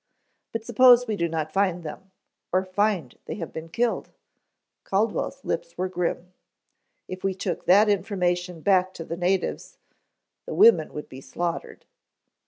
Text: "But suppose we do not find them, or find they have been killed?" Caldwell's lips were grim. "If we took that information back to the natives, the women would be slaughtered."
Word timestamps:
"But 0.51 0.65
suppose 0.65 1.05
we 1.05 1.15
do 1.15 1.29
not 1.29 1.51
find 1.53 1.83
them, 1.83 2.09
or 2.51 2.65
find 2.65 3.15
they 3.25 3.35
have 3.35 3.53
been 3.53 3.69
killed?" 3.69 4.09
Caldwell's 4.83 5.45
lips 5.45 5.77
were 5.77 5.87
grim. 5.89 6.33
"If 7.07 7.23
we 7.23 7.35
took 7.35 7.65
that 7.65 7.87
information 7.87 8.61
back 8.61 8.95
to 8.95 9.03
the 9.05 9.15
natives, 9.15 9.77
the 10.47 10.55
women 10.55 10.91
would 10.93 11.07
be 11.07 11.21
slaughtered." 11.21 11.85